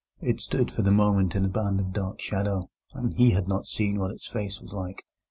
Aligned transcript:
It 0.19 0.41
stood 0.41 0.71
for 0.71 0.81
the 0.81 0.89
moment 0.89 1.35
in 1.35 1.45
a 1.45 1.47
band 1.47 1.79
of 1.79 1.93
dark 1.93 2.19
shadow, 2.19 2.71
and 2.93 3.13
he 3.13 3.29
had 3.37 3.47
not 3.47 3.67
seen 3.67 3.99
what 3.99 4.09
its 4.09 4.25
face 4.27 4.59
was 4.59 4.73
like. 4.73 5.03